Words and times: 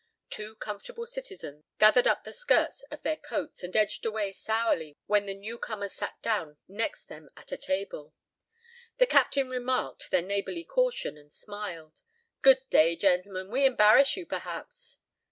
Two 0.31 0.55
comfortable 0.55 1.05
citizens 1.05 1.63
gathered 1.77 2.07
up 2.07 2.23
the 2.23 2.33
skirts 2.33 2.81
of 2.89 3.03
their 3.03 3.17
coats 3.17 3.61
and 3.61 3.75
edged 3.77 4.03
away 4.03 4.31
sourly 4.31 4.97
when 5.05 5.27
the 5.27 5.33
new 5.35 5.59
comers 5.59 5.93
sat 5.93 6.19
down 6.23 6.57
next 6.67 7.05
them 7.05 7.29
at 7.37 7.51
a 7.51 7.55
table. 7.57 8.15
The 8.97 9.05
captain 9.05 9.47
remarked 9.47 10.09
their 10.09 10.23
neighborly 10.23 10.63
caution, 10.63 11.19
and 11.19 11.31
smiled. 11.31 12.01
"Good 12.41 12.63
day, 12.71 12.95
gentlemen. 12.95 13.51
We 13.51 13.63
embarrass 13.63 14.17
you, 14.17 14.25
perhaps?" 14.25 14.97